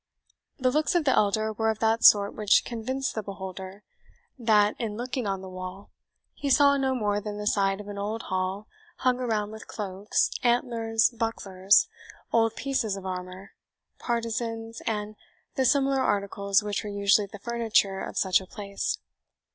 The 0.57 0.71
looks 0.71 0.95
of 0.95 1.05
the 1.05 1.15
elder 1.15 1.53
were 1.53 1.69
of 1.69 1.77
that 1.77 2.03
sort 2.03 2.33
which 2.33 2.65
convinced 2.65 3.13
the 3.13 3.21
beholder 3.21 3.83
that, 4.39 4.75
in 4.79 4.97
looking 4.97 5.27
on 5.27 5.43
the 5.43 5.47
wall, 5.47 5.91
he 6.33 6.49
saw 6.49 6.75
no 6.75 6.95
more 6.95 7.21
than 7.21 7.37
the 7.37 7.45
side 7.45 7.79
of 7.79 7.87
an 7.87 7.99
old 7.99 8.23
hall 8.23 8.65
hung 8.97 9.19
around 9.19 9.51
with 9.51 9.67
cloaks, 9.67 10.31
antlers, 10.41 11.11
bucklers, 11.11 11.87
old 12.33 12.55
pieces 12.55 12.95
of 12.95 13.05
armour, 13.05 13.51
partisans, 13.99 14.81
and 14.87 15.17
the 15.53 15.65
similar 15.65 15.99
articles 16.01 16.63
which 16.63 16.83
were 16.83 16.89
usually 16.89 17.27
the 17.27 17.37
furniture 17.37 18.01
of 18.01 18.17
such 18.17 18.41
a 18.41 18.47
place. 18.47 18.97